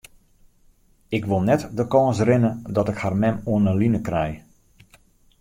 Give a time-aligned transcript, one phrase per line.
[1.17, 4.33] Ik wol net de kâns rinne dat ik har mem oan 'e line krij.